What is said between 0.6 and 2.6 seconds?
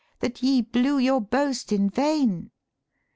blew your boast in vain?'